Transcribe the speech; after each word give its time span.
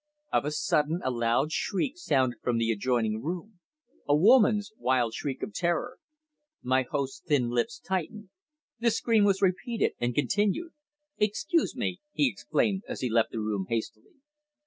Of 0.33 0.45
a 0.45 0.51
sudden 0.51 1.01
a 1.03 1.11
loud 1.11 1.51
shriek 1.51 1.95
sounded 1.95 2.39
from 2.41 2.57
the 2.57 2.71
adjoining 2.71 3.21
room 3.21 3.59
a 4.09 4.15
woman's 4.15 4.71
wild 4.79 5.13
shriek 5.13 5.43
of 5.43 5.53
terror. 5.53 5.99
My 6.63 6.81
host's 6.81 7.19
thin 7.21 7.49
lips 7.49 7.77
tightened. 7.77 8.31
The 8.79 8.89
scream 8.89 9.25
was 9.25 9.43
repeated, 9.43 9.93
and 9.99 10.15
continued. 10.15 10.71
"Excuse 11.19 11.75
me," 11.75 12.01
he 12.13 12.27
exclaimed 12.27 12.81
as 12.87 13.01
he 13.01 13.11
left 13.11 13.29
the 13.31 13.41
room 13.41 13.67
hastily. 13.69 14.13